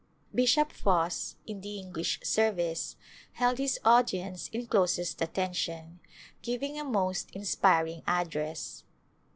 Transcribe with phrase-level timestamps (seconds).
[0.33, 2.95] Bishop Foss, in the English service,
[3.33, 5.99] held his audi ence in closest attention,
[6.41, 8.83] giving a most inspiring ad dress.